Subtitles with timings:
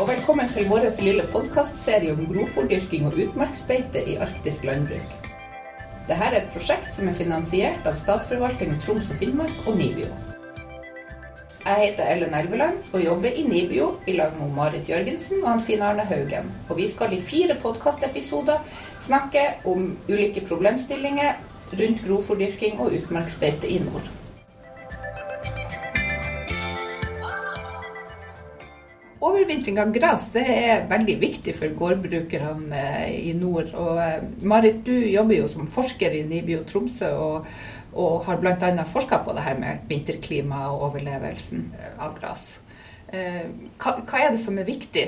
[0.00, 5.10] og velkommen til vår lille podkastserie om grovfòrdyrking og utmarksbeite i arktisk landbruk.
[6.08, 10.08] Dette er et prosjekt som er finansiert av Statsforvaltningen Troms og Finnmark og NIBIO.
[11.66, 15.84] Jeg heter Ellen Elveland og jobber i NIBIO i lag med Marit Jørgensen og Finn
[15.84, 16.48] Arne Haugen.
[16.70, 18.64] Og vi skal i fire podkastepisoder
[19.04, 21.36] snakke om ulike problemstillinger
[21.76, 24.08] rundt grovfòrdyrking og utmarksbeite i nord.
[29.20, 33.68] Overvintring av gress det er veldig viktig for gårdbrukerne eh, i nord.
[33.76, 37.50] Og eh, Marit, du jobber jo som forsker i NIBIO Tromsø og,
[37.92, 38.70] og har bl.a.
[38.88, 41.66] forska på det her med vinterklima og overlevelsen
[42.00, 42.54] av gress.
[43.12, 43.44] Eh,
[43.76, 45.04] hva, hva, er det som er viktig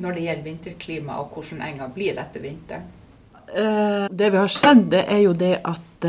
[0.00, 2.88] når det gjelder vinterklima og hvordan enga blir etter vinteren?
[3.52, 6.04] Det vi har sett, det er jo det at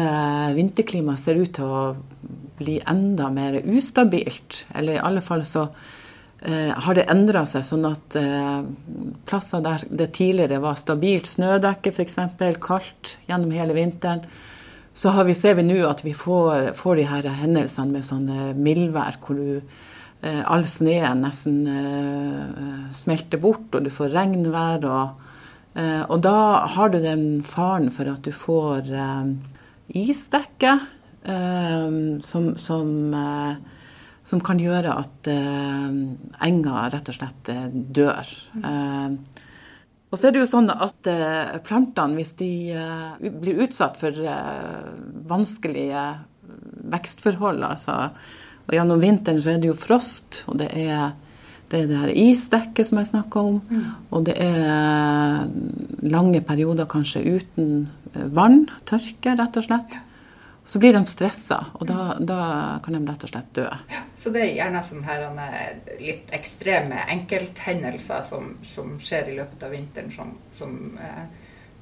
[0.55, 1.81] vinterklimaet ser ut til å
[2.55, 4.61] bli enda mer ustabilt.
[4.71, 5.99] Eller i alle fall så Eh,
[6.43, 8.63] har det endra seg, sånn at eh,
[9.29, 12.17] plasser der det tidligere var stabilt snødekke, f.eks.,
[12.59, 14.25] kaldt gjennom hele vinteren,
[14.93, 19.17] så vi, ser vi nå at vi får, får, de her hendelsene med sånne mildvær
[19.23, 19.77] hvor du,
[20.21, 21.63] eh, all sneen nesten
[22.93, 24.83] smelter bort, og du får regnvær.
[24.83, 25.23] Og,
[26.11, 26.37] og da
[26.75, 28.91] har du den faren for at du får
[30.03, 30.75] isdekke
[31.23, 32.91] som, som
[34.27, 35.95] som kan gjøre at eh,
[36.47, 38.29] enga rett og slett eh, dør.
[38.55, 39.17] Mm.
[40.09, 42.51] og så er det jo sånn at eh, plantene, hvis de
[43.19, 44.15] blir utsatt for
[45.29, 46.05] vanskelige
[46.93, 48.07] vekstforhold, altså
[48.63, 51.09] og Gjennom vinteren så er det jo frost, og det er
[51.67, 53.57] det, er det her isdekket som jeg snakka om.
[53.67, 53.81] Mm.
[54.15, 55.49] Og det er
[56.13, 57.73] lange perioder kanskje uten
[58.31, 59.97] vann, tørke, rett og slett
[60.65, 63.65] så blir de stressa, og da, da, kan de rett og slett dø.
[63.91, 69.35] Ja, så det er gjerne sånne her, eh, litt ekstreme enkelthendelser som, som, skjer i
[69.41, 70.71] løpet av vinteren, som, som,
[71.03, 71.23] eh,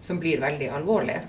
[0.02, 1.22] som blir veldig alvorlige?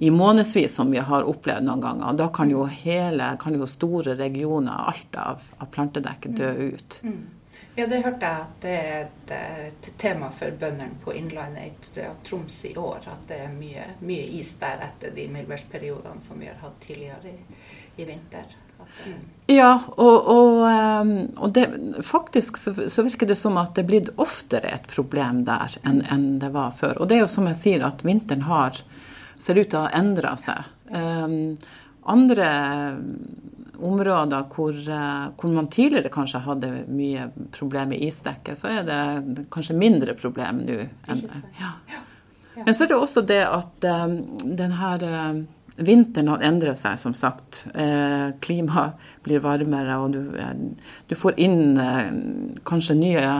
[0.02, 2.14] i månedsvis, som vi har opplevd noen ganger.
[2.16, 6.62] Da kan jo hele, kan jo store regioner, alt av, av plantedekket, dø mm.
[6.72, 6.96] ut.
[7.04, 7.20] Mm.
[7.76, 9.34] Ja, det hørte jeg at det er et,
[9.68, 13.04] et tema for bøndene på Innlandet i Troms i år.
[13.12, 17.34] At det er mye, mye is der etter de mildværsperiodene som vi har hatt tidligere
[17.34, 17.60] i,
[18.00, 18.56] i vinter.
[19.04, 19.20] Mm.
[19.52, 21.66] Ja, og, og, ehm, og det,
[22.08, 26.00] faktisk så, så, virker det som at det er blitt oftere et problem der enn,
[26.08, 26.96] enn det var før.
[26.96, 28.80] Og det er jo som jeg sier, at vinteren har
[29.40, 30.68] ser ut til å ha endra seg.
[30.90, 31.54] Um,
[32.10, 32.48] andre
[33.80, 39.46] områder hvor, uh, hvor, man tidligere kanskje hadde mye problem med isdekket, så er det
[39.52, 40.82] kanskje mindre problem nå.
[41.60, 41.72] Ja.
[42.60, 44.18] Men så er det også det at um,
[44.58, 45.40] den her uh,
[45.80, 47.62] Vinteren har endret seg, som sagt.
[47.72, 50.52] Eh, klimaet blir varmere, og du, eh,
[51.08, 52.10] du får inn eh,
[52.68, 53.30] kanskje nye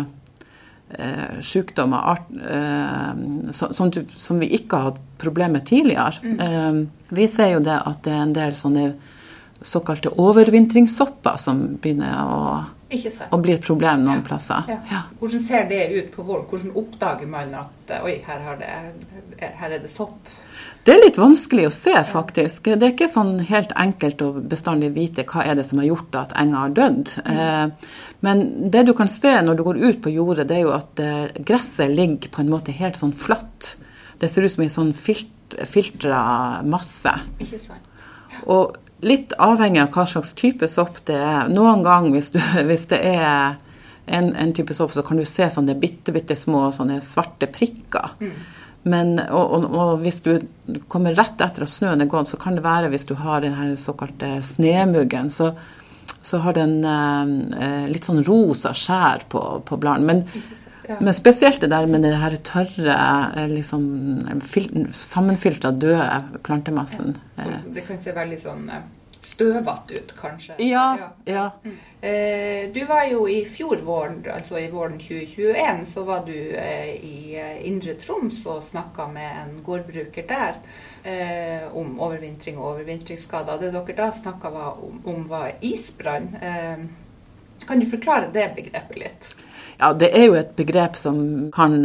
[0.98, 6.12] eh, sykdommer art, eh, som, som, vi ikke har hatt problemer med tidligere.
[6.22, 6.40] Mm.
[6.40, 8.90] Eh, vi ser jo det at det er en del sånne
[9.60, 12.52] såkalte overvintringssopper som begynner å,
[13.28, 14.26] å bli et problem noen ja.
[14.26, 14.70] plasser.
[14.72, 14.78] Ja.
[14.90, 15.02] Ja.
[15.20, 16.46] Hvordan ser det ut på våren?
[16.48, 20.32] Hvordan oppdager man at oi, her, det, her er det sopp?
[20.86, 22.70] Det er litt vanskelig å se, faktisk.
[22.72, 26.16] Det er ikke sånn helt enkelt å bestandig vite hva er det som har gjort
[26.22, 27.12] at enga har dødd.
[27.26, 27.74] Mm.
[28.24, 28.40] Men
[28.72, 31.42] det du kan se når du går ut på jordet, det er jo at eh,
[31.44, 33.74] gresset ligger på en måte helt sånn flatt.
[34.20, 36.22] Det ser ut som en sånn filt, filtra
[36.64, 37.12] masse.
[37.44, 37.90] Ikke sant.
[38.48, 41.50] Og litt avhengig av hva slags type sopp det er.
[41.52, 43.58] Noen ganger hvis, du, hvis det er
[44.10, 48.16] en, en, type sopp, så kan du se sånne bitte, bitte små sånne svarte prikker.
[48.20, 48.32] Mm.
[48.82, 50.32] Men, og, og, og, hvis du
[50.88, 53.76] kommer rett etter at snøen er gått, så kan det være hvis du har den
[53.76, 55.50] såkalte snemuggen, så,
[56.24, 60.08] så har den eh, litt sånn rosa skjær på, på bladene.
[60.08, 60.46] Men,
[60.88, 60.96] ja.
[60.96, 62.96] men, spesielt det der med den her tørre,
[63.36, 63.84] eh, liksom
[65.68, 67.18] av døde plantemassen.
[67.36, 67.60] Ja.
[67.76, 68.88] Det kan se veldig sånn eh,
[69.40, 70.54] støvete ut, kanskje.
[70.58, 71.50] Ja, ja.
[71.64, 71.76] Mm.
[72.00, 76.94] Eh, du var jo i fjor våren, altså i våren 2021, så var du eh,
[76.96, 80.60] i eh, Indre Troms og snakka med en gårdbruker der
[81.02, 83.60] eh, om overvintring og overvintringsskader.
[83.60, 86.34] Det dere da snakka om, om, var isbrann.
[87.66, 89.30] Kan du forklare det begrepet litt?
[89.80, 91.80] Ja, det er jo et begrep som kan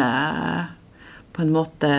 [1.35, 1.89] på en måte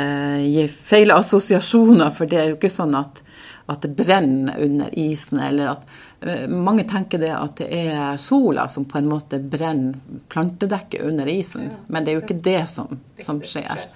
[0.40, 3.20] gi feil assosiasjoner, for det er jo ikke sånn at,
[3.66, 5.86] at det brenner under isen, eller at
[6.26, 9.98] uh, Mange tenker det at det er sola som på en måte brenner
[10.32, 11.82] plantedekket under isen, ja.
[11.86, 13.86] men det er jo ikke det som, som skjer.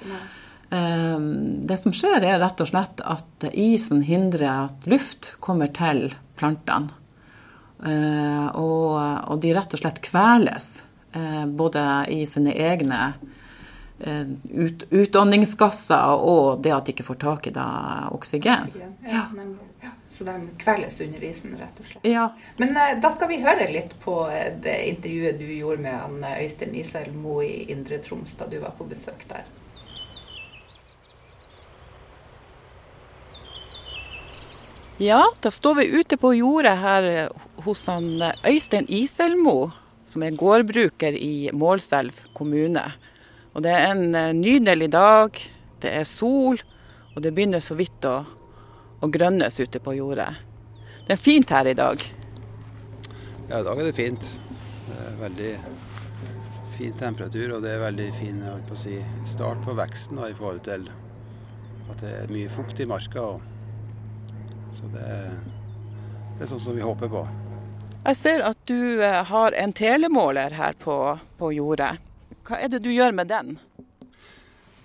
[0.71, 1.19] Uh,
[1.67, 6.09] det som skjer, er rett og slett at isen hindrer at luft kommer til
[6.41, 6.97] plantene.
[7.81, 8.97] Uh, og,
[9.33, 10.73] og, de rett og slett kveles,
[11.59, 11.83] både
[12.13, 13.40] i sine egne Eh,
[14.01, 17.67] ut, utåndingsgasser og det at de ikke får tak i da,
[18.17, 18.71] oksygen.
[18.71, 18.95] oksygen.
[19.05, 19.27] Ja,
[19.83, 19.93] ja.
[20.21, 22.05] Så de kveles under isen, rett og slett.
[22.05, 22.27] Ja.
[22.61, 26.19] Men uh, da skal vi høre litt på eh, det intervjuet du gjorde med han,
[26.43, 29.49] Øystein Isel Mo i Indre Troms da du var på besøk der.
[35.01, 37.31] Ja, da står vi ute på jordet her
[37.65, 39.71] hos han Øystein Iselmo,
[40.05, 42.83] som er gårdbruker i Målselv kommune.
[43.55, 45.37] Og det er en eh, nydelig dag.
[45.83, 46.61] Det er sol,
[47.15, 48.21] og det begynner så vidt å,
[49.01, 50.31] å grønnes ute på jordet.
[51.07, 52.03] Det er fint her i dag.
[53.51, 54.31] Ja, i dag er det fint.
[54.87, 55.53] Det er veldig
[56.77, 58.99] fin temperatur, og det er veldig fin på si,
[59.29, 60.91] start på veksten da, i forhold til
[61.91, 63.33] at det er mye fukt i marka.
[64.73, 65.09] så det
[66.41, 67.21] det er sånn som vi håper på.
[68.07, 70.95] Jeg ser at du eh, har en telemåler her på,
[71.37, 71.99] på jordet.
[72.51, 73.53] Hva er det du gjør med den?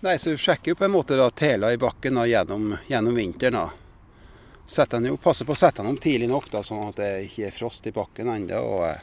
[0.06, 3.56] Nei, så sjekker jo på en måte da, tela i bakken da, gjennom, gjennom, vinteren.
[3.58, 4.86] da.
[4.92, 7.48] Den jo, passer på å sette den om tidlig nok, da, sånn at det ikke
[7.48, 8.60] er frost i bakken ennå.
[8.62, 9.00] Og eh,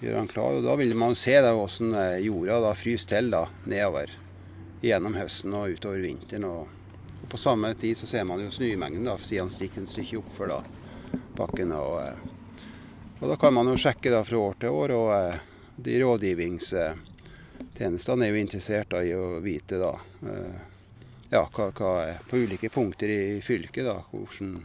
[0.00, 0.56] gjør den klar.
[0.58, 4.16] Og Da vil man se da, hvordan eh, jorda da, fryser til da, nedover
[4.82, 6.48] gjennom høsten og utover vinteren.
[6.48, 9.92] Og, og På samme tid så ser man jo snømengden, da, siden den stikker et
[9.92, 10.56] stykke oppfor
[11.38, 11.76] bakken.
[11.78, 12.66] Og, eh,
[13.20, 14.96] og, Da kan man jo sjekke da, fra år til år.
[14.98, 15.46] og
[15.80, 16.74] de rådgivnings...
[17.76, 19.94] Tjenestene er jo interessert i å vite da,
[20.26, 20.60] eh,
[21.30, 24.56] ja, hva, hva, er på ulike punkter i fylket da, hvordan,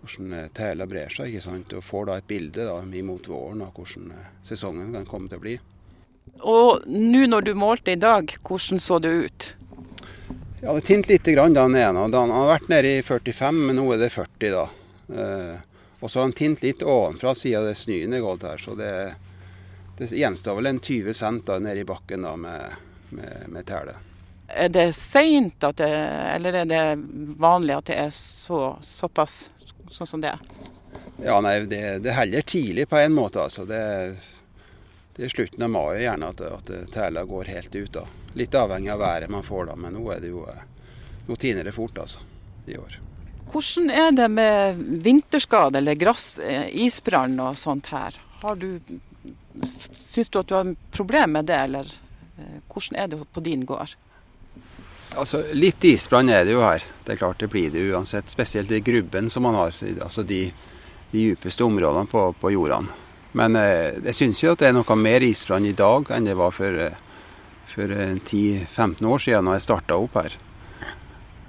[0.00, 1.30] hvordan eh, tæla brer seg.
[1.30, 1.76] ikke sant?
[1.76, 5.40] Og får da et bilde da, imot våren av hvordan eh, sesongen kan komme til
[5.40, 5.58] å bli.
[6.46, 9.52] Og nå når du målte i dag, hvordan så det ut?
[10.62, 12.08] Ja, Det tinte litt grann da ene.
[12.08, 14.50] Han har vært nede i 45, men nå er det 40.
[14.54, 14.66] da.
[15.12, 15.56] Eh,
[16.00, 18.58] og så har han tint litt ovenfra siden det snøen er gått her.
[18.58, 19.14] så det er
[19.98, 22.76] det gjenstår vel en 20 cent da, nede i bakken da, med,
[23.10, 23.96] med, med tele.
[24.46, 26.82] Er det seint, eller er det
[27.40, 29.48] vanlig at det er så, såpass
[29.90, 30.42] sånn som det er?
[31.24, 33.42] Ja, nei, det, det heller tidlig på en måte.
[33.42, 33.64] altså.
[33.64, 33.80] Det,
[35.16, 37.92] det er slutten av mai gjerne at, at tela går helt ut.
[37.92, 38.04] da.
[38.36, 40.44] Litt avhengig av været man får, da, men nå er det jo
[41.26, 42.22] nå tiner det fort altså,
[42.66, 43.00] i år.
[43.50, 48.14] Hvordan er det med vinterskade eller gress, eh, isbrann og sånt her?
[48.42, 48.78] Har du
[49.92, 51.92] Syns du at du har problemer med det, eller
[52.38, 53.96] eh, hvordan er det på din gård?
[55.16, 56.84] Altså, Litt isbrann er det jo her.
[57.04, 58.30] Det er klart det blir det uansett.
[58.30, 59.74] Spesielt i grubben som man har.
[60.02, 60.50] Altså de,
[61.12, 62.92] de djupeste områdene på, på jordene.
[63.36, 66.36] Men eh, jeg syns jo at det er noe mer isbrann i dag enn det
[66.38, 66.98] var for, eh,
[67.68, 68.66] for 10-15
[69.02, 70.36] eh, år siden da jeg starta opp her.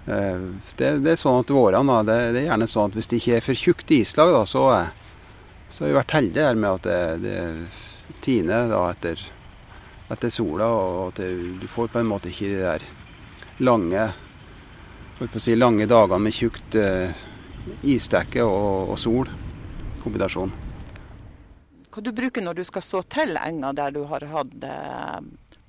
[0.07, 3.33] Det, det, er sånn at vårene, det, det, er gjerne sånn at hvis det ikke
[3.35, 4.61] er for tjukt islag, da, så,
[5.67, 7.39] så har vi vært heldige her med at det, det
[8.21, 9.21] tine da, etter,
[10.09, 11.21] etter, sola, og at
[11.61, 12.87] du får på en måte ikke de der
[13.63, 14.05] lange
[15.41, 17.09] si, lange dagene med tjukt uh,
[17.81, 19.31] isdekke og, og sol.
[20.03, 20.53] Kombinasjon.
[21.91, 25.17] Hva du bruker når du skal så til enga der du har hatt uh,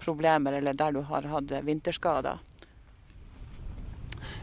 [0.02, 2.44] problemer, eller der du har hatt vinterskader?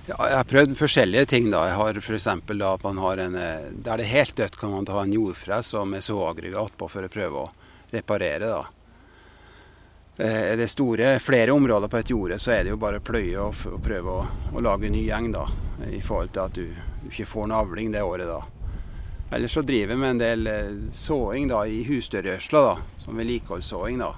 [0.05, 1.47] Ja, jeg har prøvd forskjellige ting.
[1.49, 1.63] da.
[1.69, 2.27] Jeg har f.eks.
[2.29, 5.73] at man har en eh, Der det er helt dødt, kan man ta en jordfres
[5.89, 7.64] med såaggregat på for å prøve å
[7.95, 8.49] reparere.
[8.51, 8.63] da.
[10.17, 13.03] Eh, er det store, flere områder på et jorde, så er det jo bare å
[13.03, 15.31] pløye og, og prøve å, å, lage ny gjeng.
[15.35, 15.47] da,
[15.91, 16.69] I forhold til at du,
[17.03, 18.29] du ikke får noe avling det året.
[18.29, 18.43] da.
[19.35, 23.99] Ellers så driver vi med en del eh, såing da, i husdørrørsla, da, som vedlikeholdssåing.
[23.99, 24.13] da.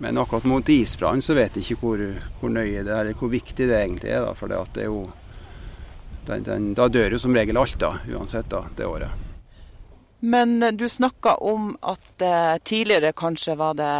[0.00, 2.06] Men akkurat mot isbrann så vet jeg ikke hvor,
[2.40, 4.24] hvor, nøye det er, eller hvor viktig det egentlig er.
[4.24, 5.04] da, For det er jo,
[6.30, 9.31] den, den, da dør jo som regel alt, da, uansett da, det året.
[10.24, 13.94] Men eh, du snakka om at eh, tidligere kanskje var det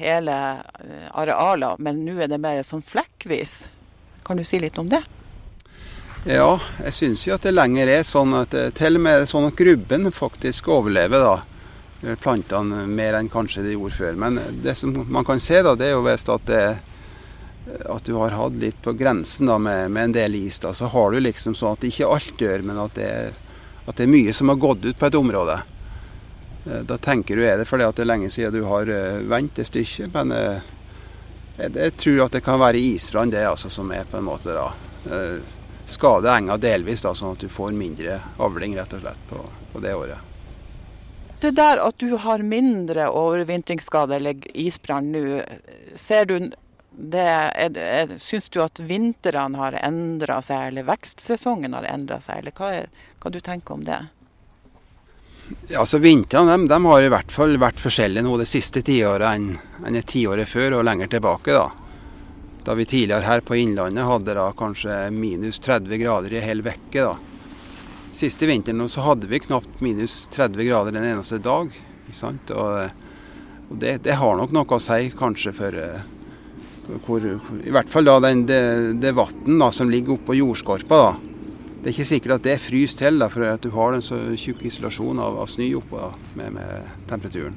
[0.00, 3.68] hele eh, arealer, men nå er det mer sånn flekkvis.
[4.26, 5.04] Kan du si litt om det?
[6.26, 9.46] Ja, jeg syns jo at det lenger er sånn at eh, til og med sånn
[9.46, 11.36] at grubben faktisk overlever da,
[12.18, 14.18] plantene mer enn kanskje de gjorde før.
[14.18, 16.64] Men det som man kan se, da, det er jo hvis at, det,
[17.94, 20.58] at du har hatt litt på grensen da, med, med, en del is.
[20.58, 23.40] da, Så har du liksom sånn at ikke alt dør, men at det er
[23.86, 25.60] at det er mye som har gått ut på et område.
[26.66, 29.22] Eh, da tenker du er det fordi at det er lenge siden du har eh,
[29.30, 30.60] vendt det stykket, men eh,
[31.60, 34.70] Jeg, tror at det kan være isbrann det altså, som er på en måte da
[35.84, 39.82] skade enga delvis, da, sånn at du får mindre avling rett og slett på, på
[39.84, 40.30] det året.
[41.40, 45.42] Det der at du har mindre overvintringsskade eller isbrann nå,
[45.96, 46.48] ser du
[46.90, 52.42] det, er, er, Syns du at vintrene har endra seg, eller vekstsesongen har endra seg,
[52.42, 54.00] eller hva, er, hva du tenker om det?
[55.68, 59.54] Ja, altså Vintrene de, har i hvert fall vært forskjellige nå det siste tiåret enn,
[59.82, 61.54] enn det tiåret før og lenger tilbake.
[61.54, 61.70] Da
[62.64, 67.16] Da vi tidligere her på Innlandet hadde da kanskje minus 30 grader i hel uke.
[68.12, 71.70] Siste vinteren så hadde vi knapt minus 30 grader en eneste dag.
[72.10, 72.90] ikke Og,
[73.70, 76.02] og det, det, har nok noe å si kanskje for eh,
[77.06, 78.62] hvor, I hvert fall da den, det,
[79.02, 81.02] det vann som ligger oppå jordskorpa.
[81.06, 81.30] da
[81.80, 84.18] det er ikke sikkert at det fryser til, da, for at du har en så
[84.36, 87.56] tjukk isolasjon av, av snø oppå da, med, med, temperaturen.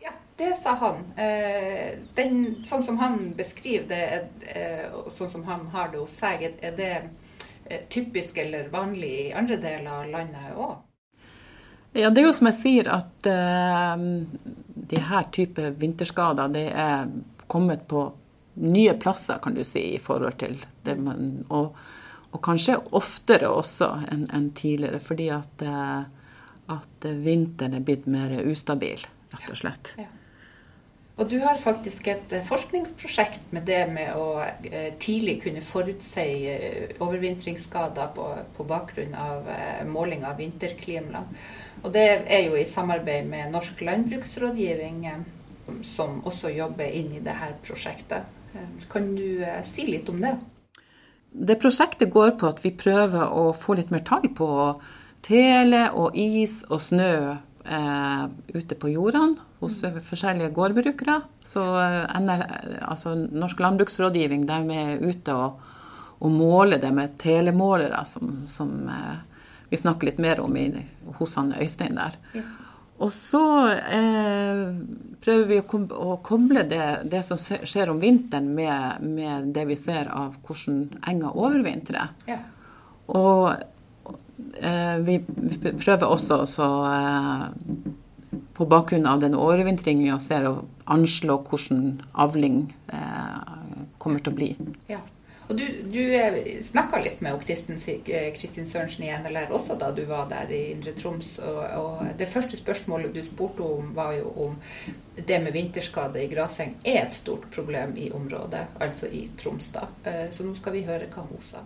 [0.00, 1.02] Ja, det sa han.
[1.20, 4.06] Eh, den, sånn som han beskriver det,
[4.54, 9.12] eh, og sånn som han har det hos seg, er det eh, typisk eller vanlig
[9.26, 10.80] i andre deler av landet òg?
[11.96, 14.00] Ja, det er jo som jeg sier, at uh,
[14.74, 17.06] de her type vinterskader det er
[17.46, 18.08] kommet på
[18.66, 21.76] nye plasser, kan du si, i forhold til det man Og,
[22.34, 26.02] og kanskje oftere også enn en tidligere, fordi at, uh,
[26.74, 29.94] at, vinteren er blitt mer ustabil, rett og slett.
[30.00, 30.10] Ja.
[31.14, 34.42] Og du har faktisk et eh, forskningsprosjekt med det med å
[34.98, 36.24] tidlig kunne forutsi
[36.98, 38.24] overvintringsskader på,
[38.56, 39.46] på bakgrunn av
[39.86, 41.22] måling av vinterklima.
[41.84, 45.04] Og det er jo i samarbeid med Norsk landbruksrådgivning,
[45.84, 48.24] som også jobber inn i dette prosjektet.
[48.90, 50.36] Kan du eh, si litt om det?
[51.34, 54.48] Det prosjektet går på at vi prøver å få litt mer tall på
[55.26, 58.24] tele og is og snø eh,
[58.54, 61.18] ute på jordene hos forskjellige gårdbrukere.
[61.44, 62.44] Så eh, NL,
[62.86, 65.60] altså Norsk landbruksrådgivning de er ute og,
[66.20, 69.33] og måler det med telemålere, som, som eh,
[69.74, 70.68] vi snakker litt mer om i,
[71.18, 72.14] hos han Øystein der.
[72.36, 72.46] Ja.
[73.02, 73.42] Og så
[73.74, 74.68] eh,
[75.24, 80.12] prøver vi å koble det, det, som skjer om vinteren, med, med, det vi ser
[80.14, 82.12] av hvordan enga overvintrer.
[82.30, 82.38] Ja.
[83.10, 83.50] Og
[84.62, 90.54] eh, vi, vi, prøver også så, eh, på bakgrunn av den overvintringen å
[90.94, 93.58] anslå hvordan avling eh,
[93.98, 94.52] kommer til å bli.
[94.92, 95.02] Ja.
[95.48, 100.04] Og Du, du eh, snakka litt med Kristin, eh, Sørensen i NLR også da du
[100.08, 101.36] var der i Indre Troms.
[101.44, 104.56] Og, og, Det første spørsmålet du spurte om, var jo om
[105.16, 109.68] det med vinterskade i graseng er et stort problem i området, altså i Troms.
[109.74, 109.86] da.
[110.04, 111.64] Eh, så nå skal vi høre hva hun sa.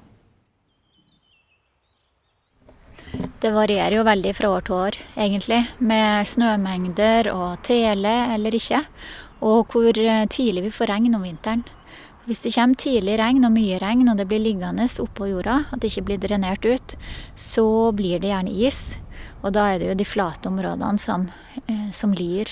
[3.38, 8.82] Det varierer jo veldig fra år til år, egentlig, med snømengder og tele eller ikke.
[9.46, 9.94] Og hvor
[10.26, 11.62] tidlig vi får regn om vinteren.
[12.28, 15.80] Hvis det kommer tidlig regn og mye regn, og det blir liggende oppå jorda, at
[15.80, 16.96] det ikke blir drenert ut,
[17.32, 17.64] så
[17.96, 18.98] blir det gjerne is.
[19.40, 21.30] Og da er det jo de flate områdene som,
[21.64, 22.50] eh, som lir.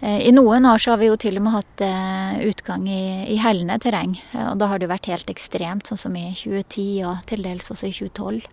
[0.00, 3.26] Eh, I noen år så har vi jo til og med hatt eh, utgang i,
[3.34, 4.14] i hellende terreng.
[4.52, 7.70] Og da har det jo vært helt ekstremt, sånn som i 2010 og til dels
[7.74, 8.46] også i 2012.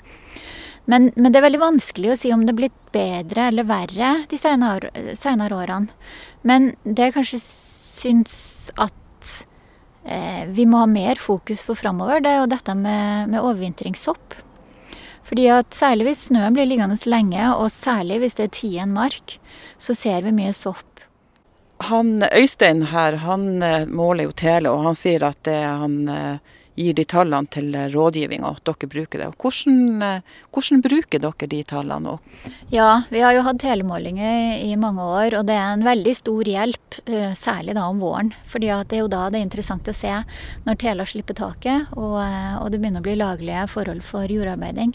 [0.90, 4.16] Men, men, det er veldig vanskelig å si om det er blitt bedre eller verre
[4.26, 5.94] de senere, senere årene.
[6.42, 8.40] Men det jeg kanskje syns
[8.82, 8.96] at
[10.50, 14.38] vi må ha mer fokus på framover, det er jo dette med, med overvintringssopp.
[15.30, 19.38] Fordi at Særlig hvis snøen blir liggende lenge, og særlig hvis det er tien mark,
[19.78, 20.86] så ser vi mye sopp.
[21.88, 26.58] Han Øystein her, han eh, måler jo tele, og han sier at det han eh,
[26.80, 29.30] gir de tallene til rådgivning, og at dere bruker det.
[29.42, 32.16] Hvordan, eh, hvordan, bruker dere de tallene nå?
[32.72, 36.44] Ja, vi har jo hatt telemålinger i mange år, og det er en veldig stor
[36.44, 38.34] hjelp, eh, særlig da om våren.
[38.50, 40.24] fordi det er jo da det er interessant å se
[40.66, 44.94] når tela slipper taket og, eh, og det begynner å bli laglige forhold for jordarbeiding.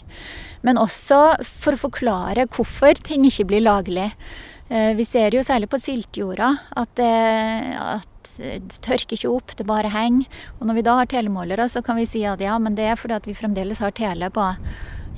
[0.63, 4.11] Men også for å forklare hvorfor ting ikke blir laglig.
[4.69, 6.47] Vi ser jo særlig på siltjorda
[6.81, 10.25] at, at det tørker ikke opp, det bare henger.
[10.57, 12.97] Og når vi da har telemålere, så kan vi si at ja, men det er
[12.99, 14.47] fordi at vi fremdeles har tele på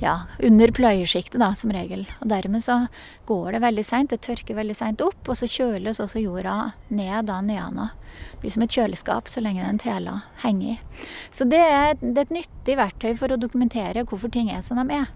[0.00, 2.04] ja, under pløyesjiktet, da, som regel.
[2.22, 2.84] Og dermed så
[3.28, 7.28] går det veldig seint, det tørker veldig seint opp, og så kjøles også jorda ned
[7.30, 7.88] da nedanå.
[8.18, 11.06] Det blir som et kjøleskap så lenge den tela henger i.
[11.34, 14.80] Så det er, det er, et nyttig verktøy for å dokumentere hvorfor ting er som
[14.80, 15.10] de er.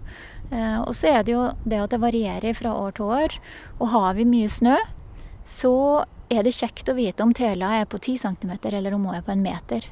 [0.51, 3.37] Eh, og så er det jo det at det varierer fra år til år.
[3.79, 4.77] Og har vi mye snø,
[5.47, 5.73] så
[6.31, 9.25] er det kjekt å vite om tela er på 10 cm eller om hun er
[9.25, 9.85] på en meter.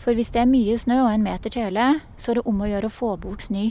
[0.00, 2.68] For hvis det er mye snø og en meter tele, så er det om å
[2.68, 3.70] gjøre å få bort snø.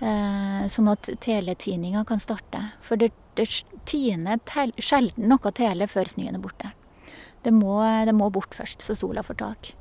[0.00, 2.60] Eh, sånn at teletininga kan starte.
[2.84, 3.48] For det, det
[3.88, 4.40] tiner
[4.76, 6.72] sjelden noe tele før snøen er borte.
[7.46, 9.72] Det må, det må bort først, så sola får tak.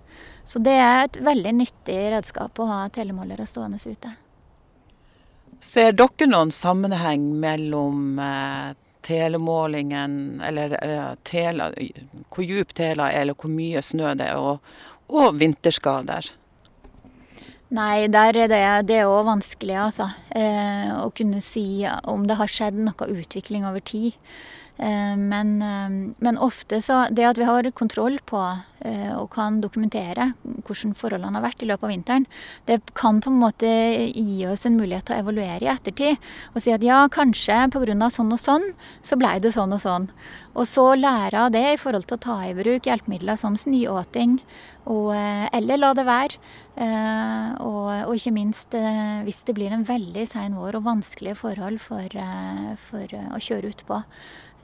[0.46, 4.14] Så det er et veldig nyttig redskap å ha telemålere stående ute.
[5.66, 11.72] Ser dere noen sammenheng mellom eh, telemålingen, eller eh, tela,
[12.30, 14.62] hvor djup tela er, eller hvor mye snø det er, og,
[15.10, 16.30] og vinterskader?
[17.74, 20.06] Nei, der er det, det er òg vanskelig, altså.
[20.38, 24.14] Eh, å kunne si om det har skjedd noe utvikling over tid.
[24.78, 28.42] Eh, men, eh, men, ofte så Det at vi har kontroll på
[28.84, 30.34] eh, og kan dokumentere
[30.68, 32.26] hvordan forholdene har vært i løpet av vinteren,
[32.68, 33.70] det kan på en måte
[34.12, 36.20] gi oss en mulighet til å evaluere i ettertid.
[36.54, 38.10] Og si at ja, kanskje pga.
[38.12, 38.68] sånn og sånn,
[39.02, 40.10] så blei det sånn og sånn.
[40.56, 44.40] Og så lære av det i forhold til å ta i bruk hjelpemidler som snøåting,
[44.86, 46.40] eller la det være.
[47.62, 48.74] Og, og, ikke minst
[49.26, 52.10] hvis det blir en veldig sein vår og vanskelige forhold for,
[52.90, 54.02] for å kjøre utpå.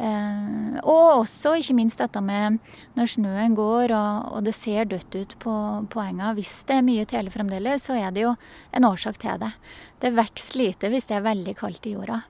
[0.02, 2.58] Eh, og også ikke minst dette med
[2.98, 5.54] når snøen går og, og det ser dødt ut på,
[5.94, 6.32] på enga.
[6.38, 8.34] Hvis det er mye tele fremdeles, så er det jo
[8.74, 9.52] en årsak til det.
[10.02, 12.22] Det vokser lite hvis det er veldig kaldt i jorda.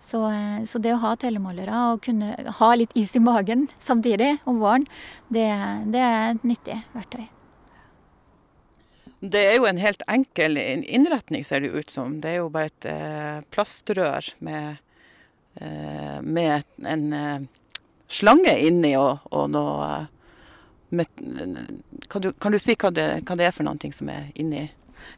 [0.00, 4.38] Så, eh, så, det å ha telemålere og kunne ha litt is i magen samtidig
[4.48, 4.88] om våren,
[5.28, 5.50] det,
[5.92, 7.28] det er et nyttig verktøy.
[9.20, 12.22] Det er jo en helt enkel innretning, ser det ut som.
[12.24, 14.80] Det er jo bare et eh, plastrør med
[16.22, 17.40] med en eh,
[18.10, 20.08] slange inni og, og noe eh,
[20.90, 21.06] med,
[22.10, 24.64] kan, du, kan, du, si hva det, hva det, er for noe som er inni?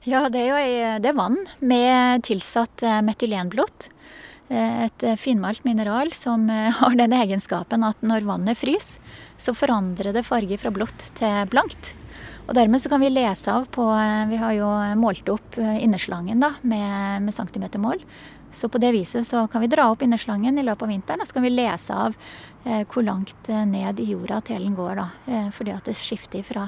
[0.04, 3.88] Ja, det er jo det er vann med tilsatt metylenblått.
[4.52, 6.44] Et finmalt mineral som
[6.80, 9.00] har den egenskapen at når vannet fryser,
[9.40, 11.94] så forandrer det farge fra blått til blankt.
[12.42, 13.84] Og dermed så kan vi lese av på
[14.28, 14.68] Vi har jo
[14.98, 18.02] målt opp innerslangen da, med, med centimetermål.
[18.52, 21.28] Så på det viset så kan vi dra opp innerslangen i løpet av vinteren, og
[21.28, 22.16] så kan vi lese av
[22.66, 25.00] eh, hvor langt eh, ned i jorda telen går.
[25.00, 26.66] da, eh, Fordi at det skifter fra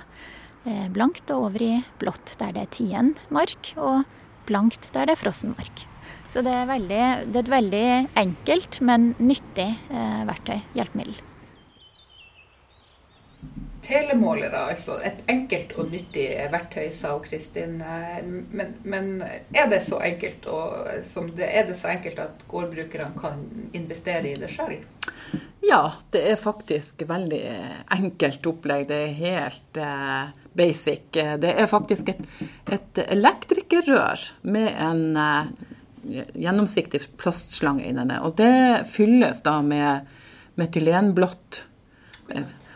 [0.64, 4.08] eh, blankt og over i blått der det er tien mark, og
[4.48, 5.84] blankt der det er frossen mark.
[6.24, 7.86] Så det er, veldig, det er et veldig
[8.24, 11.20] enkelt, men nyttig eh, verktøy, hjelpemiddel.
[13.84, 14.96] Telemålere, altså.
[15.04, 17.76] Et enkelt og nyttig verktøy, sa Kristin.
[18.50, 19.10] Men, men,
[19.52, 20.88] er det så enkelt og,
[21.36, 23.44] det, er det så enkelt at gårdbrukerne kan
[23.76, 24.78] investere i det sjøl?
[25.64, 27.42] Ja, det er faktisk veldig
[27.98, 28.88] enkelt opplegg.
[28.88, 31.06] Det er helt eh, basic.
[31.12, 32.24] Det er faktisk et,
[32.72, 35.52] et elektrikerrør med en eh,
[36.46, 38.20] gjennomsiktig plastslange inni det.
[38.24, 40.10] Og det fylles da med
[40.60, 41.64] metylenblått.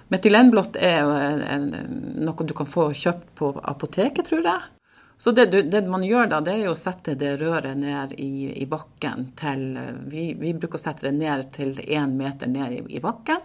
[0.09, 4.75] Metylenblått er noe du kan få kjøpt på apoteket, tror jeg.
[5.19, 8.67] Så det, det, man gjør da, det er å sette det røret ned i, i
[8.71, 9.65] bakken til
[10.07, 13.43] vi, vi, bruker å sette det ned til én meter ned i, i, bakken.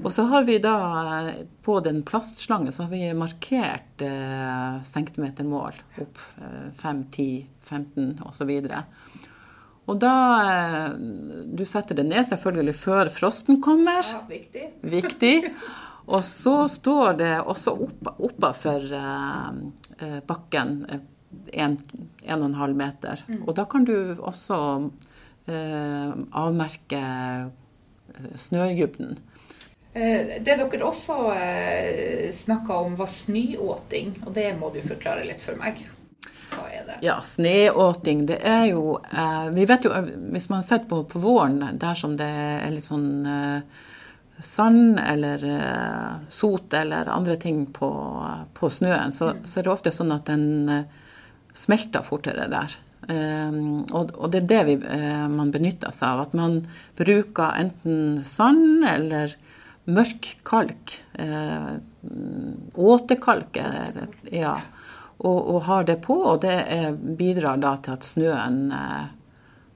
[0.00, 0.76] Og så har vi da
[1.64, 8.52] på den plastslangen så har vi markert eh, centimetermål opp eh, 5, 10, 15 osv.
[8.56, 9.35] Og
[9.94, 10.86] da eh,
[11.46, 14.02] Du setter det ned selvfølgelig før frosten kommer.
[14.02, 14.70] Ja, viktig.
[14.82, 15.36] viktig.
[16.06, 20.76] Og så står det også opp, oppafor uh, bakken
[21.52, 21.78] en,
[22.22, 23.22] en og en halv meter.
[23.26, 23.40] Mm.
[23.42, 24.58] Og da kan du også
[25.50, 27.00] eh, avmerke
[28.38, 29.18] snødybden.
[29.96, 34.18] Det dere også eh, snakka om, var snøåting.
[34.26, 35.80] Og det må du forklare litt for meg.
[36.52, 37.00] Hva er det?
[37.04, 41.02] Ja, Sneåting, det er jo eh, Vi vet jo, eh, hvis man har sett på,
[41.10, 43.84] på våren, dersom det er litt sånn eh,
[44.42, 47.90] sand eller eh, sot eller andre ting på,
[48.54, 49.44] på snøen, så, mm.
[49.44, 51.04] så, er det ofte sånn at den eh,
[51.56, 52.76] smelter fortere der.
[53.06, 56.24] Um, og, og, det er det vi, eh, man benytter seg av.
[56.26, 56.58] At man
[56.98, 59.36] bruker enten sand eller
[59.86, 60.96] mørk kalk.
[61.22, 61.76] Eh,
[62.76, 63.60] åtekalk,
[64.34, 64.56] ja
[65.18, 66.16] og, og, har det på.
[66.32, 69.06] Og det er, bidrar da til at snøen eh,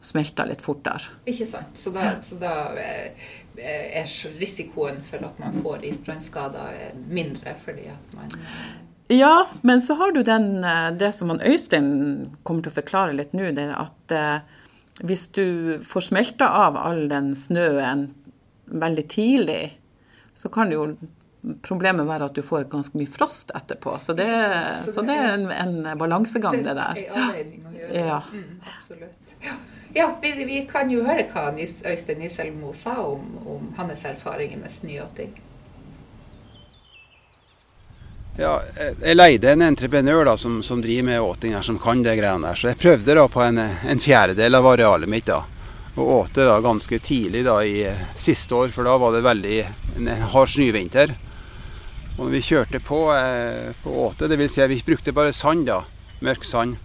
[0.04, 1.16] smelter litt fortere.
[1.30, 1.78] Ikke sant.
[1.80, 7.88] Så da, så da eh, er risikoen for at man får isbrannskader eh, mindre fordi
[7.92, 8.70] at man eh,
[9.10, 10.62] ja, men så har du den,
[10.94, 14.60] det som han Øystein kommer til å forklare litt nå, det at eh,
[15.02, 15.46] hvis du
[15.82, 18.04] får smelta av all den snøen
[18.70, 19.64] veldig tidlig,
[20.38, 20.84] så kan det jo
[21.62, 23.96] Problemet være at du får ganske mye frost etterpå.
[24.04, 24.28] Så det,
[24.92, 26.98] så det er en, en balansegang, det der.
[26.98, 27.92] Det er avveining å gjøre.
[27.96, 28.18] Ja.
[28.32, 29.36] Mm, absolutt.
[29.40, 29.54] Ja,
[29.96, 34.74] ja vi, vi, kan jo høre hva Øystein Iselmo sa om, om, hans erfaringer med
[34.74, 35.32] snøåting.
[38.40, 38.58] Ja,
[39.02, 42.52] jeg leide en entreprenør da, som, som, driver med åting her, som kan det greiene
[42.52, 42.60] der.
[42.60, 45.32] Så jeg prøvde da på en, en fjerdedel av arealet mitt.
[45.32, 45.40] da.
[45.96, 47.82] Og åte da ganske tidlig da i
[48.16, 49.58] siste år, for da var det veldig
[49.96, 51.16] en hard snøvinter.
[52.20, 54.52] Og når vi kjørte på, eh, på åte, dvs.
[54.52, 55.78] Si vi brukte bare sand, da,
[56.20, 56.76] mørk sand,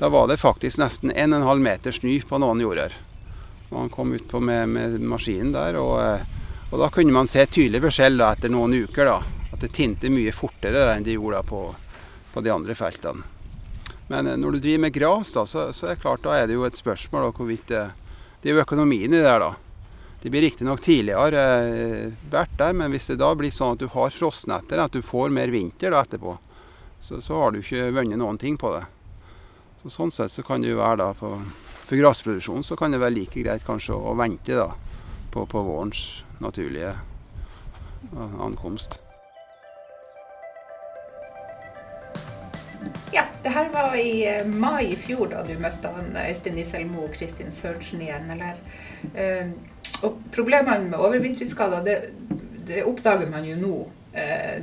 [0.00, 2.94] da var det faktisk nesten 1,5 meter snø på noen jorder.
[3.68, 6.24] Han kom utpå med, med maskinen der, og, eh,
[6.70, 9.04] og, da kunne man se tydelig forskjell da, etter noen uker.
[9.04, 9.18] da,
[9.52, 11.60] At det tinte mye fortere enn det gjorde på,
[12.32, 13.28] på de andre feltene.
[14.08, 16.48] Men eh, når du driver med gras, da, så, så, er det klart, da er
[16.48, 17.84] det jo et spørsmål da, hvorvidt det,
[18.40, 19.52] det er jo økonomien i det der, da.
[20.22, 23.88] Det blir riktignok tidligere eh, vært der, men hvis det da blir sånn at du
[23.92, 26.34] har frostnetter, at du får mer vinter da etterpå,
[27.00, 28.84] så, så har du ikke vunnet noen ting på det.
[29.82, 31.36] Så Sånn sett så kan det jo være da på,
[31.86, 34.72] For grasproduksjon så kan det være like greit kanskje å vente da
[35.30, 36.96] på, på vårens naturlige
[38.42, 38.98] ankomst.
[43.16, 47.06] Ja, det her var i eh, mai i fjor da du møtte han Øystein Iselmo
[47.06, 48.58] og Kristin Sørensen i NLR.
[49.16, 49.52] Uh,
[50.04, 51.96] og problemene med overvintringsskader, det,
[52.66, 53.76] det, oppdager man jo nå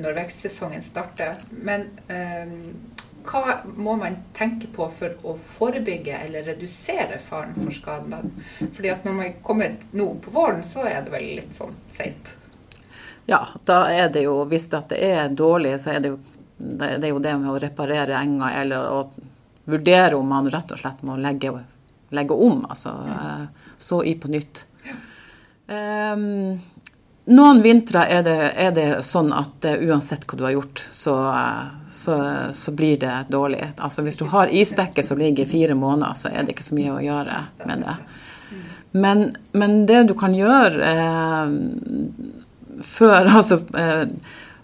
[0.01, 1.37] når vekstsesongen starter.
[1.65, 1.83] Men
[3.23, 8.21] hva må man tenke på for å forebygge eller redusere faren for skadene?
[8.59, 12.33] Fordi at når man kommer nå på våren, så er det vel litt sånn seint.
[13.29, 16.19] Ja, da er det jo, hvis det er dårlig, så er det jo
[16.57, 18.99] det, er jo det med å reparere enger eller å
[19.69, 21.53] vurdere om man rett og slett må legge,
[22.13, 22.65] legge om.
[22.69, 22.93] Altså
[23.83, 24.65] så i på nytt.
[25.67, 26.59] Um,
[27.25, 31.15] noen vintre er det, er det, sånn at uh, uansett hva du har gjort, så,
[31.31, 32.17] uh, så,
[32.55, 33.61] så, blir det dårlig.
[33.77, 36.77] Altså Hvis du har isdekke som ligger i fire måneder, så er det ikke så
[36.79, 37.97] mye å gjøre med det.
[38.93, 39.25] Men,
[39.57, 41.49] men det du kan gjøre uh,
[42.83, 43.61] før Altså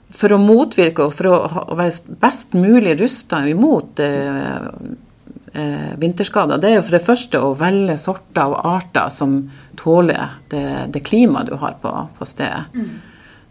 [0.09, 1.37] for å motvirke og for å,
[1.69, 4.55] å være best mulig rusta imot eh,
[5.53, 9.43] eh, vinterskader, det er jo for det første å velge sorter og arter som
[9.79, 12.65] tåler det, det klimaet du har på, på stedet.
[12.73, 12.89] Mm.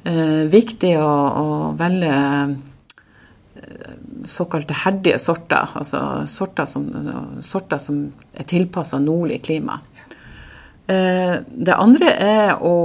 [0.09, 1.47] Eh, viktig å, å
[1.79, 2.15] velge
[3.59, 3.95] eh,
[4.31, 6.87] såkalte herdige sorter, altså sorter som,
[7.45, 9.81] sorter som er tilpassa nordlig klima.
[10.89, 12.77] Eh, det andre er å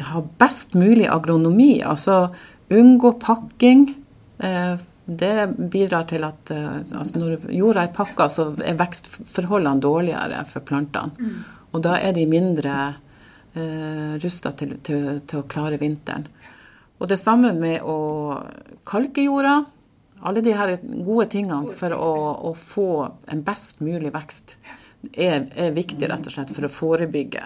[0.00, 1.82] ha best mulig agronomi.
[1.82, 2.34] Altså
[2.72, 3.94] unngå pakking.
[4.38, 4.74] Eh,
[5.04, 10.64] det bidrar til at eh, altså når jorda er pakka, så er vekstforholdene dårligere for
[10.66, 11.12] plantene.
[11.18, 11.42] Mm.
[11.72, 12.76] Og da er de mindre
[13.54, 16.28] eh, rusta til, til, til, å klare vinteren.
[17.00, 17.96] Og det samme med å
[18.88, 19.62] kalke jorda.
[20.22, 22.12] Alle de her gode tingene for å,
[22.46, 22.90] å få
[23.32, 24.54] en best mulig vekst
[25.10, 27.42] er, er, viktig rett og slett for å forebygge.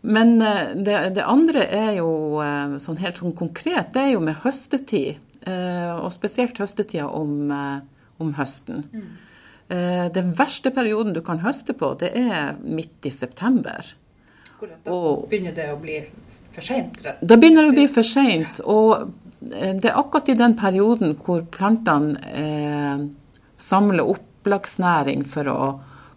[0.00, 4.22] Men eh, det, det, andre er jo eh, sånn helt sånn konkret, det er jo
[4.24, 5.20] med høstetid.
[5.48, 7.52] Eh, og spesielt høstetida om,
[8.20, 8.86] om høsten.
[8.92, 9.10] Mm.
[10.10, 13.86] Den verste perioden du kan høste på, det er midt i september.
[14.58, 16.00] Da og, begynner det å bli
[16.50, 16.98] for seint?
[17.04, 18.58] Da begynner det å bli for seint.
[18.66, 23.04] Og det er akkurat i den perioden hvor plantene eh,
[23.62, 25.70] samler opplagsnæring for å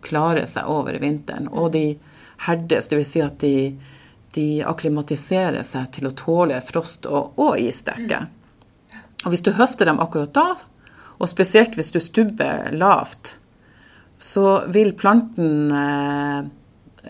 [0.04, 1.46] klare seg over vinteren.
[1.54, 1.86] Og de
[2.48, 3.12] herdes, dvs.
[3.12, 3.56] Si at de,
[4.36, 8.26] de akklimatiserer seg til å tåle frost og, og isdekke.
[9.24, 10.48] Og hvis du høster dem akkurat da,
[11.22, 13.38] og spesielt hvis du stubber lavt,
[14.20, 16.40] så vil planten eh,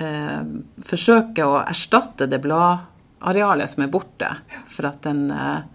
[0.06, 0.42] eh,
[0.86, 4.30] forsøke å erstatte det bladarealet som er borte,
[4.70, 5.66] for at den eh,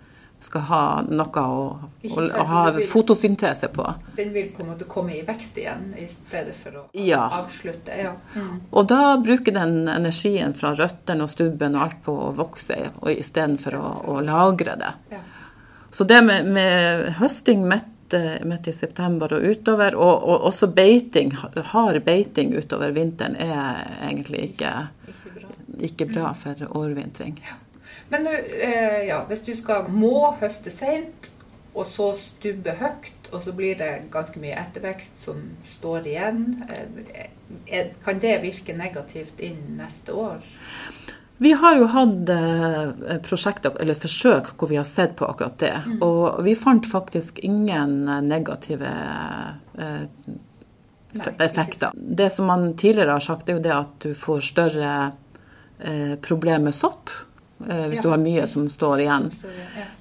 [0.41, 1.63] skal ha noe å,
[2.09, 3.85] å, å ha vil, fotosyntese på.
[4.17, 7.25] Den vil på en måte komme i vekst igjen i stedet for å ja.
[7.41, 7.97] avslutte?
[7.99, 8.15] Ja.
[8.37, 8.61] Mm.
[8.71, 13.11] Og da bruker den energien fra røttene og stubben og alt på å vokse, og
[13.13, 14.95] istedenfor å, å lagre det.
[15.17, 15.23] Ja.
[15.91, 18.15] Så det med, med høsting midt,
[18.47, 21.35] midt, i september og utover, og, og, også beiting,
[21.73, 24.75] hard beiting utover vinteren, er egentlig ikke,
[25.91, 27.41] ikke bra for årvintring.
[27.45, 27.59] Ja.
[28.13, 31.31] Men eh, ja, hvis du skal må høste seint,
[31.79, 35.43] og så stubbe høyt, og så blir det ganske mye ettervekst som
[35.77, 40.43] står igjen, eh, kan det virke negativt inn neste år?
[41.39, 45.77] Vi har jo hatt eh, prosjekter, eller forsøk, hvor vi har sett på akkurat det.
[45.87, 46.01] Mm.
[46.03, 48.91] Og vi fant faktisk ingen negative
[49.79, 50.03] eh,
[51.39, 51.95] effekter.
[51.95, 54.95] Det som man tidligere har sagt, er jo det at du får større
[55.79, 57.15] eh, problemer med sopp.
[57.67, 58.03] Eh, hvis ja.
[58.03, 59.31] du har mye som står igjen.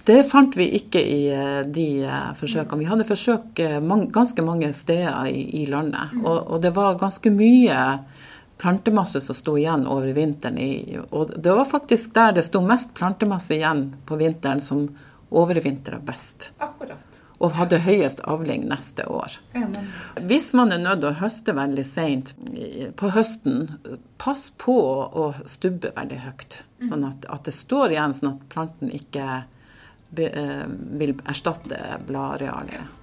[0.05, 2.83] Det fant vi ikke i eh, de eh, forsøkene.
[2.83, 3.61] Vi hadde forsøk
[4.13, 6.13] ganske mange steder i, landet.
[6.13, 6.25] Mm.
[6.25, 7.79] Og, det var ganske mye
[8.61, 10.59] plantemasse som sto igjen over vinteren.
[11.09, 14.87] Og det var faktisk der det sto mest plantemasse igjen på vinteren som
[15.29, 16.51] overvintra best.
[16.57, 17.06] Akkurat.
[17.37, 19.37] Og hadde høyest avling neste år.
[20.29, 22.33] Hvis man er nødt til å høste veldig seint
[22.97, 23.67] på høsten,
[24.21, 26.61] pass på å stubbe veldig høyt.
[26.89, 29.43] Sånn at, at det står igjen, sånn at planten ikke
[30.09, 30.65] be, eh,
[30.99, 32.95] vil erstatte bladarealet.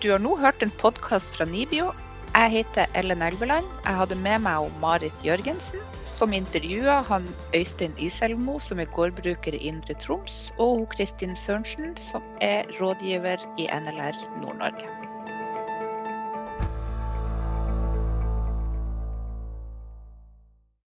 [0.00, 1.90] Du har nå hørt en podkast fra Nibio.
[2.36, 3.66] Jeg heter Ellen Elveland.
[3.86, 5.80] Jeg hadde med meg Marit Jørgensen,
[6.18, 12.22] som intervjua han Øystein Iselmo, som er gårdbruker i Indre Troms, og Kristin Sørensen, som
[12.40, 14.95] er rådgiver i NLR Nord-Norge.